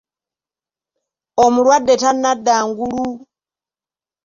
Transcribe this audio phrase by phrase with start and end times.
[1.43, 3.07] Omulwadde tanadda ngulu.